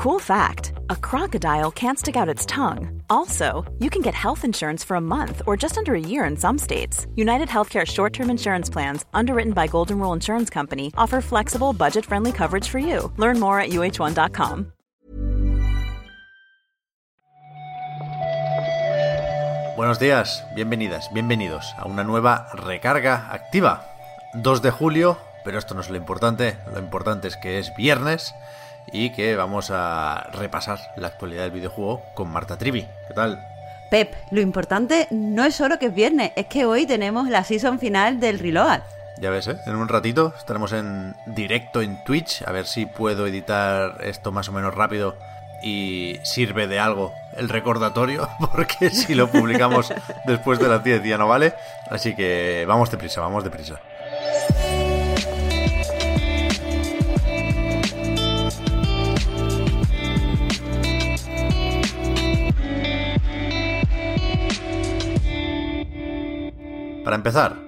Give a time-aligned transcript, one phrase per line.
[0.00, 3.02] Cool fact a crocodile can't stick out its tongue.
[3.10, 6.38] Also, you can get health insurance for a month or just under a year in
[6.38, 7.06] some states.
[7.16, 12.06] United Healthcare short term insurance plans, underwritten by Golden Rule Insurance Company, offer flexible, budget
[12.06, 13.12] friendly coverage for you.
[13.18, 14.72] Learn more at uh1.com.
[19.76, 23.84] Buenos días, bienvenidas, bienvenidos a una nueva recarga activa.
[24.32, 28.32] 2 de julio, pero esto no es lo importante, lo importante es que es viernes
[28.92, 32.86] y que vamos a repasar la actualidad del videojuego con Marta Trivi.
[33.08, 33.46] ¿Qué tal?
[33.90, 37.78] Pep, lo importante no es solo que es viernes, es que hoy tenemos la season
[37.78, 38.80] final del Reload.
[39.20, 39.56] Ya ves, ¿eh?
[39.66, 44.48] en un ratito estaremos en directo en Twitch, a ver si puedo editar esto más
[44.48, 45.16] o menos rápido
[45.62, 49.92] y sirve de algo el recordatorio, porque si lo publicamos
[50.24, 51.54] después de las 10 ya no vale.
[51.90, 53.80] Así que vamos deprisa, vamos deprisa.
[67.10, 67.60] Para empezar,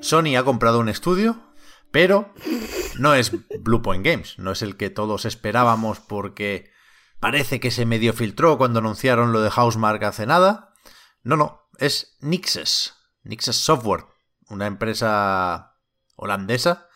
[0.00, 1.40] Sony ha comprado un estudio,
[1.92, 2.34] pero
[2.98, 6.72] no es Bluepoint Games, no es el que todos esperábamos porque
[7.20, 10.74] parece que se medio filtró cuando anunciaron lo de Housemark hace nada.
[11.22, 14.06] No, no, es Nixes, Nixes Software,
[14.48, 15.76] una empresa
[16.16, 16.88] holandesa,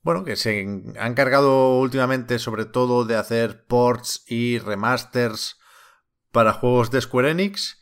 [0.00, 0.64] bueno, que se
[0.96, 5.58] ha encargado últimamente sobre todo de hacer ports y remasters
[6.30, 7.77] para juegos de Square Enix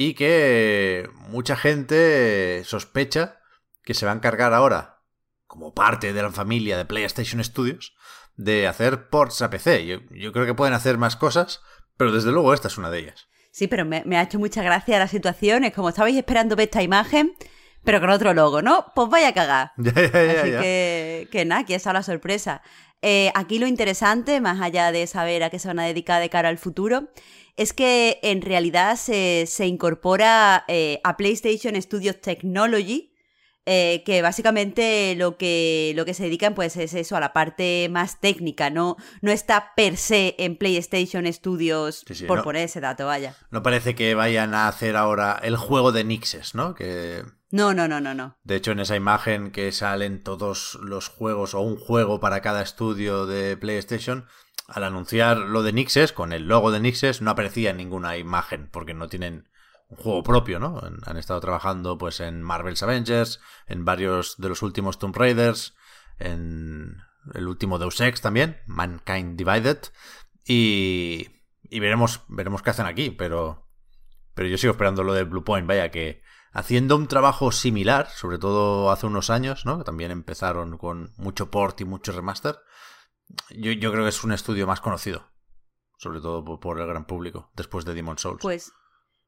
[0.00, 3.40] y que mucha gente sospecha
[3.82, 5.02] que se va a encargar ahora,
[5.48, 7.96] como parte de la familia de PlayStation Studios,
[8.36, 9.86] de hacer ports a PC.
[10.12, 11.62] Yo, creo que pueden hacer más cosas,
[11.96, 13.26] pero desde luego esta es una de ellas.
[13.50, 15.64] Sí, pero me, ha hecho mucha gracia la situación.
[15.64, 17.34] Es como estabais esperando ver esta imagen,
[17.82, 18.92] pero con otro logo, ¿no?
[18.94, 19.72] Pues vaya a cagar.
[19.78, 22.62] Ya, ya, ya, Así que, que nada, aquí está la sorpresa.
[23.02, 26.30] Eh, aquí lo interesante, más allá de saber a qué se van a dedicar de
[26.30, 27.08] cara al futuro,
[27.56, 33.14] es que en realidad se, incorpora eh, a PlayStation Studios Technology,
[33.66, 37.88] eh, que básicamente lo que, lo que se dedican pues es eso, a la parte
[37.90, 43.36] más técnica, no, no está per se en PlayStation Studios por poner ese dato, vaya.
[43.50, 46.74] No parece que vayan a hacer ahora el juego de Nixes, ¿no?
[46.74, 47.22] Que...
[47.50, 48.36] No, no, no, no, no.
[48.44, 52.62] De hecho, en esa imagen que salen todos los juegos o un juego para cada
[52.62, 54.26] estudio de PlayStation,
[54.66, 58.92] al anunciar lo de Nixes, con el logo de Nixes, no aparecía ninguna imagen, porque
[58.92, 59.48] no tienen
[59.88, 60.78] un juego propio, ¿no?
[61.06, 65.74] Han estado trabajando pues en Marvel's Avengers, en varios de los últimos Tomb Raiders,
[66.18, 66.98] en
[67.32, 69.78] el último Deus Ex también, Mankind Divided,
[70.44, 71.28] y,
[71.62, 73.66] y veremos, veremos qué hacen aquí, pero,
[74.34, 76.20] pero yo sigo esperando lo de Bluepoint, vaya que
[76.58, 79.78] haciendo un trabajo similar, sobre todo hace unos años, ¿no?
[79.78, 82.56] Que también empezaron con mucho port y mucho remaster,
[83.50, 85.30] yo, yo creo que es un estudio más conocido.
[85.98, 88.40] Sobre todo por, el gran público, después de Demon Souls.
[88.40, 88.72] Pues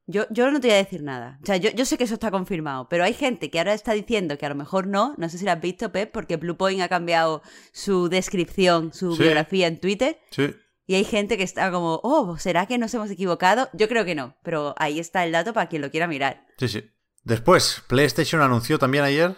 [0.06, 1.38] yo, yo no te voy a decir nada.
[1.42, 3.92] O sea, yo, yo, sé que eso está confirmado, pero hay gente que ahora está
[3.92, 5.14] diciendo que a lo mejor no.
[5.16, 7.42] No sé si lo has visto, Pep, porque Bluepoint ha cambiado
[7.72, 10.20] su descripción, su biografía en Twitter.
[10.30, 10.54] Sí.
[10.86, 13.68] Y hay gente que está como, oh, ¿será que nos hemos equivocado?
[13.72, 16.46] Yo creo que no, pero ahí está el dato para quien lo quiera mirar.
[16.56, 16.90] Sí, sí.
[17.22, 19.36] Después, PlayStation anunció también ayer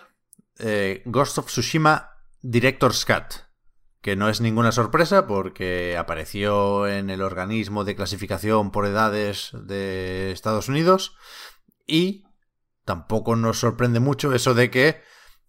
[0.59, 2.11] eh, Ghost of Tsushima
[2.41, 3.53] Director's Cut
[4.03, 10.33] que no es ninguna sorpresa porque apareció en el organismo de clasificación por edades de
[10.33, 11.17] Estados Unidos
[11.87, 12.25] y
[12.85, 15.01] tampoco nos sorprende mucho eso de que,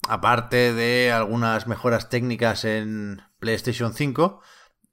[0.07, 4.41] aparte de algunas mejoras técnicas en PlayStation 5,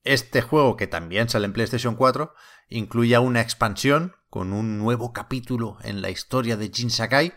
[0.05, 2.33] este juego, que también sale en PlayStation 4,
[2.71, 7.35] incluya una expansión con un nuevo capítulo en la historia de Jin Sakai,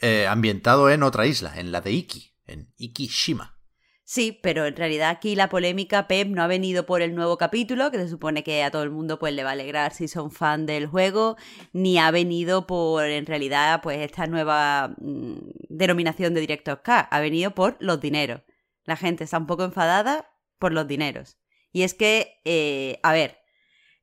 [0.00, 3.58] eh, ambientado en otra isla, en la de Iki, en Ikishima.
[4.04, 7.90] Sí, pero en realidad aquí la polémica Pep no ha venido por el nuevo capítulo,
[7.90, 10.30] que se supone que a todo el mundo pues le va a alegrar si son
[10.32, 11.36] fan del juego,
[11.72, 15.34] ni ha venido por en realidad pues esta nueva mm,
[15.68, 18.42] denominación de Director K, ha venido por los dineros.
[18.84, 21.38] La gente está un poco enfadada por los dineros.
[21.72, 23.39] Y es que, eh, a ver,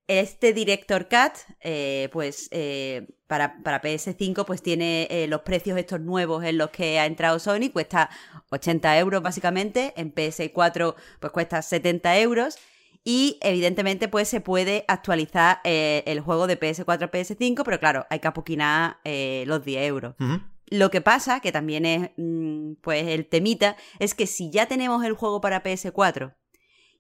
[0.07, 5.99] este Director Cut, eh, pues eh, para, para, PS5, pues tiene eh, los precios estos
[5.99, 8.09] nuevos en los que ha entrado Sony, cuesta
[8.49, 12.57] 80 euros básicamente, en PS4 pues cuesta 70 euros.
[13.03, 18.19] Y evidentemente pues se puede actualizar el juego de PS4 a PS5, pero claro, hay
[18.19, 20.15] que apoquinar los 10 euros.
[20.65, 25.05] Lo que pasa, que también es mm, pues el temita, es que si ya tenemos
[25.05, 26.33] el juego para PS4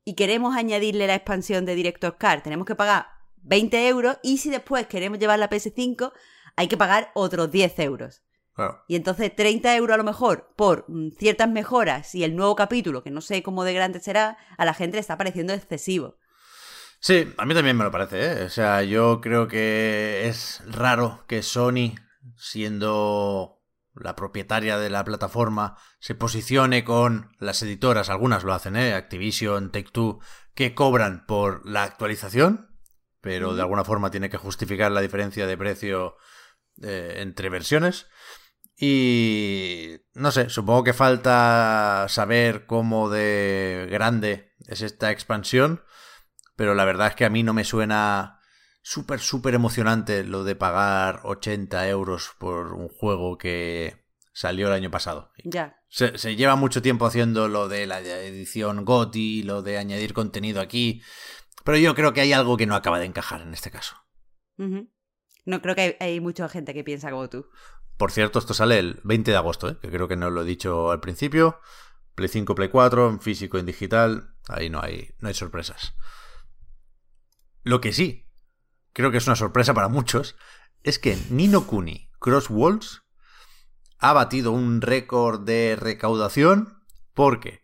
[0.07, 3.07] y queremos añadirle la expansión de Director's Car, tenemos que pagar
[3.43, 6.13] 20 euros y si después queremos llevar la PS5,
[6.55, 8.23] hay que pagar otros 10 euros.
[8.87, 13.03] Y entonces 30 euros a lo mejor por mm, ciertas mejoras y el nuevo capítulo,
[13.03, 16.15] que no sé cómo de grande será, a la gente le está pareciendo excesivo.
[17.01, 18.43] Sí, a mí también me lo parece, ¿eh?
[18.45, 21.95] O sea, yo creo que es raro que Sony,
[22.37, 23.56] siendo
[24.01, 28.93] la propietaria de la plataforma, se posicione con las editoras, algunas lo hacen, ¿eh?
[28.93, 30.19] Activision, Take-Two,
[30.53, 32.77] que cobran por la actualización,
[33.21, 36.15] pero de alguna forma tiene que justificar la diferencia de precio
[36.81, 38.07] eh, entre versiones.
[38.79, 45.83] Y no sé, supongo que falta saber cómo de grande es esta expansión,
[46.55, 48.36] pero la verdad es que a mí no me suena
[48.87, 54.89] súper, súper emocionante lo de pagar 80 euros por un juego que salió el año
[54.89, 55.33] pasado.
[55.43, 55.81] Ya.
[55.89, 61.01] Se, lleva mucho tiempo haciendo lo de la edición GOTI, lo de añadir contenido aquí,
[61.65, 63.97] pero yo creo que hay algo que no acaba de encajar en este caso.
[64.55, 67.49] No creo que hay, hay, mucha gente que piensa como tú.
[67.97, 69.77] Por cierto, esto sale el 20 de agosto, ¿eh?
[69.81, 71.59] que creo que no lo he dicho al principio.
[72.15, 74.33] Play 5, Play 4, en físico, en digital.
[74.47, 75.93] Ahí no hay, no hay sorpresas.
[77.63, 78.26] Lo que sí,
[78.97, 80.35] creo que es una sorpresa para muchos,
[80.81, 83.03] es que Nino Kuni Cross Walls
[83.99, 86.81] ha batido un récord de recaudación
[87.13, 87.63] porque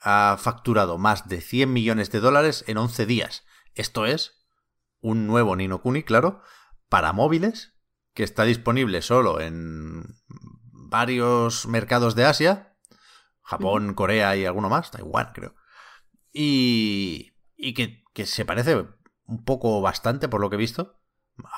[0.00, 3.44] ha facturado más de 100 millones de dólares en 11 días.
[3.76, 4.44] Esto es
[4.98, 6.42] un nuevo Nino Kuni, claro,
[6.88, 7.76] para móviles
[8.12, 10.16] que está disponible solo en
[10.72, 12.76] varios mercados de Asia,
[13.40, 15.54] Japón, Corea y alguno más, Taiwán creo,
[16.32, 18.95] y, y que, que, se parece
[19.26, 20.96] un poco bastante por lo que he visto,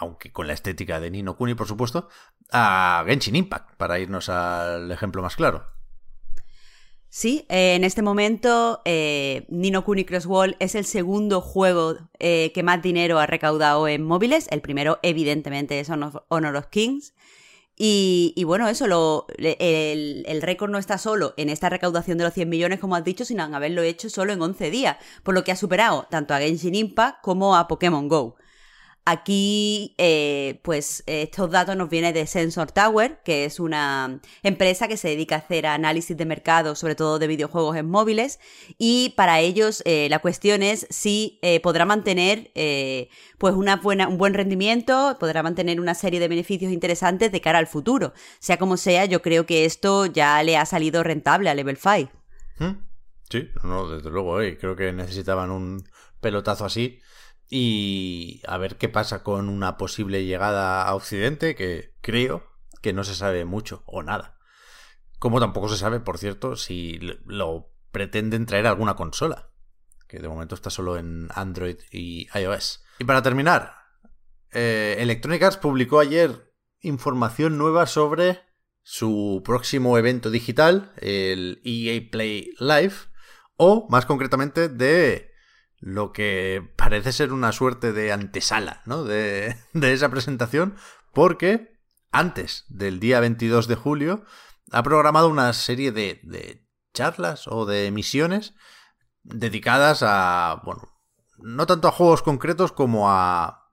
[0.00, 2.08] aunque con la estética de Nino Kuni por supuesto,
[2.50, 5.78] a Genshin Impact, para irnos al ejemplo más claro.
[7.10, 12.52] Sí, eh, en este momento eh, Nino Kuni Cross Wall es el segundo juego eh,
[12.52, 14.46] que más dinero ha recaudado en móviles.
[14.50, 17.14] El primero, evidentemente, es Honor of Kings.
[17.80, 22.34] Y, bueno, eso, lo, el, el récord no está solo en esta recaudación de los
[22.34, 25.44] 100 millones, como has dicho, sino en haberlo hecho solo en 11 días, por lo
[25.44, 28.36] que ha superado tanto a Genshin Impact como a Pokémon Go.
[29.10, 34.98] Aquí, eh, pues estos datos nos vienen de Sensor Tower, que es una empresa que
[34.98, 38.38] se dedica a hacer análisis de mercado, sobre todo de videojuegos en móviles,
[38.76, 42.50] y para ellos eh, la cuestión es si eh, podrá mantener
[43.38, 47.60] pues una buena, un buen rendimiento, podrá mantener una serie de beneficios interesantes de cara
[47.60, 48.12] al futuro.
[48.40, 52.12] Sea como sea, yo creo que esto ya le ha salido rentable a Level 5.
[52.58, 52.76] ¿Mm?
[53.30, 55.82] Sí, no, desde luego, creo que necesitaban un
[56.20, 57.00] pelotazo así
[57.48, 62.46] y a ver qué pasa con una posible llegada a Occidente, que creo
[62.82, 64.38] que no se sabe mucho o nada.
[65.18, 69.50] Como tampoco se sabe, por cierto, si lo pretenden traer alguna consola,
[70.06, 72.84] que de momento está solo en Android y iOS.
[72.98, 73.74] Y para terminar,
[74.52, 78.40] eh, Electronic Arts publicó ayer información nueva sobre
[78.82, 82.94] su próximo evento digital, el EA Play Live,
[83.56, 85.27] o más concretamente de
[85.80, 89.04] lo que parece ser una suerte de antesala ¿no?
[89.04, 90.76] de, esa presentación,
[91.12, 91.78] porque
[92.10, 94.24] antes del día 22 de julio
[94.70, 98.54] ha programado una serie de, de charlas o de emisiones
[99.22, 100.88] dedicadas a, bueno,
[101.38, 103.70] no tanto a juegos concretos como a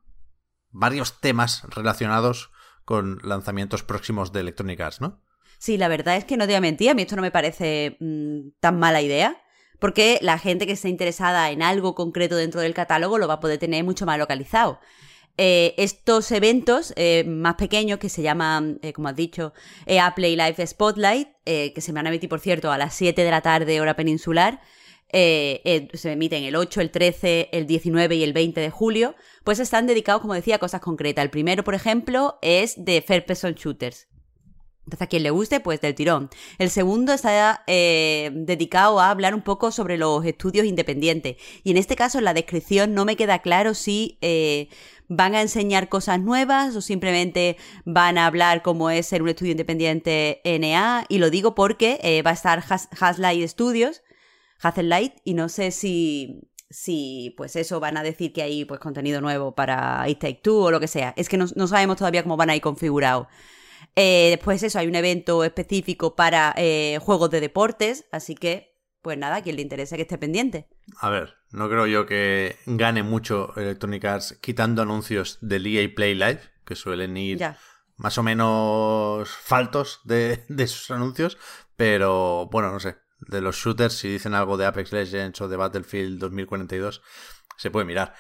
[0.70, 2.52] varios temas relacionados
[2.84, 5.24] con lanzamientos próximos de Electronic Arts, ¿no?
[5.58, 7.32] Sí, la verdad es que no te voy a mentir, a mí esto no me
[7.32, 9.42] parece mm, tan mala idea
[9.80, 13.40] porque la gente que esté interesada en algo concreto dentro del catálogo lo va a
[13.40, 14.80] poder tener mucho más localizado.
[15.38, 19.54] Eh, estos eventos eh, más pequeños que se llaman, eh, como has dicho,
[20.16, 23.42] Play Live Spotlight, que se van a emitir, por cierto, a las 7 de la
[23.42, 24.62] tarde hora peninsular,
[25.12, 29.86] se emiten el 8, el 13, el 19 y el 20 de julio, pues están
[29.86, 31.24] dedicados, como decía, a cosas concretas.
[31.24, 34.08] El primero, por ejemplo, es de Fair Person Shooters.
[34.86, 36.30] Entonces, a quien le guste, pues del tirón.
[36.60, 41.38] El segundo está eh, dedicado a hablar un poco sobre los estudios independientes.
[41.64, 44.70] Y en este caso, en la descripción no me queda claro si eh,
[45.08, 49.52] van a enseñar cosas nuevas o simplemente van a hablar cómo es ser un estudio
[49.54, 51.06] independiente NA.
[51.10, 52.64] Y lo digo porque eh, va a estar
[53.00, 54.04] Haslight Studios,
[54.78, 59.22] Light, y no sé si si pues eso van a decir que hay pues contenido
[59.22, 61.14] nuevo para It Take Two o lo que sea.
[61.16, 63.28] Es que no, no sabemos todavía cómo van a ir configurados.
[63.96, 69.18] Eh, después eso, hay un evento específico para eh, juegos de deportes, así que, pues
[69.18, 70.68] nada, quien le interese que esté pendiente.
[71.00, 76.16] A ver, no creo yo que gane mucho Electronic Arts quitando anuncios del EA Play
[76.16, 77.40] Live, que suelen ir
[77.96, 81.38] más o menos faltos de, de sus anuncios,
[81.78, 85.58] pero bueno, no sé, de los shooters, si dicen algo de Apex Legends o de
[85.58, 87.02] Battlefield 2042,
[87.58, 88.14] se puede mirar.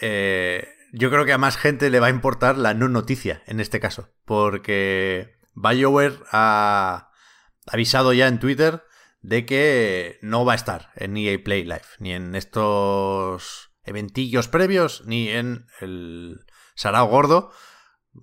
[0.00, 3.60] Eh, yo creo que a más gente le va a importar la no noticia en
[3.60, 7.10] este caso, porque BioWare ha
[7.66, 8.84] avisado ya en Twitter
[9.22, 15.02] de que no va a estar en EA Play Live, ni en estos eventillos previos,
[15.06, 16.44] ni en el
[16.74, 17.52] Sarao Gordo.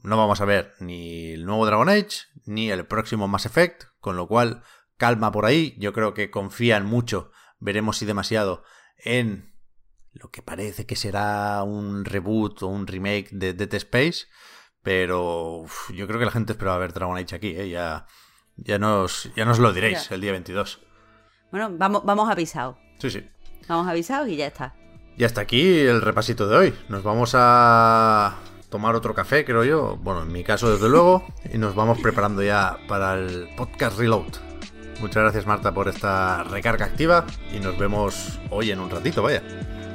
[0.03, 4.15] No vamos a ver ni el nuevo Dragon Age, ni el próximo Mass Effect, con
[4.15, 4.61] lo cual
[4.97, 5.75] calma por ahí.
[5.79, 8.63] Yo creo que confían mucho, veremos si demasiado,
[8.97, 9.55] en
[10.13, 14.27] lo que parece que será un reboot o un remake de Dead Space.
[14.81, 17.69] Pero yo creo que la gente esperaba ver Dragon Age aquí, ¿eh?
[17.69, 18.05] ya,
[18.55, 20.79] ya, nos, ya nos lo diréis el día 22.
[21.51, 22.77] Bueno, vamos, vamos avisados.
[22.99, 23.27] Sí, sí.
[23.67, 24.75] Vamos avisados y ya está.
[25.17, 26.73] Y hasta aquí el repasito de hoy.
[26.87, 28.37] Nos vamos a
[28.69, 29.97] tomar otro café, creo yo.
[29.97, 31.27] Bueno, en mi caso, desde luego.
[31.51, 34.31] Y nos vamos preparando ya para el podcast Reload.
[35.01, 37.25] Muchas gracias, Marta, por esta recarga activa.
[37.53, 39.43] Y nos vemos hoy en un ratito, vaya.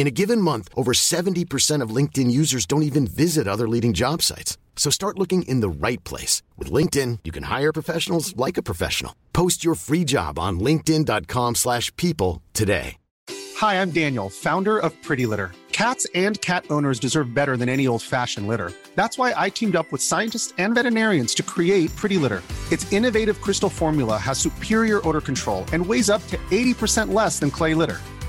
[0.00, 4.22] In a given month, over 70% of LinkedIn users don't even visit other leading job
[4.22, 4.56] sites.
[4.74, 6.42] So start looking in the right place.
[6.56, 9.14] With LinkedIn, you can hire professionals like a professional.
[9.34, 12.96] Post your free job on linkedin.com slash people today.
[13.58, 15.52] Hi, I'm Daniel, founder of Pretty Litter.
[15.70, 18.72] Cats and cat owners deserve better than any old-fashioned litter.
[18.94, 22.42] That's why I teamed up with scientists and veterinarians to create Pretty Litter.
[22.72, 27.50] Its innovative crystal formula has superior odor control and weighs up to 80% less than
[27.50, 28.00] clay litter.